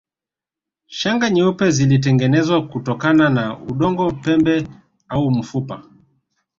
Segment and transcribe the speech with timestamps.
[0.89, 4.67] Shanga nyeupe zilitengenezwa kutokana na udongo pembe
[5.09, 5.83] au mfupa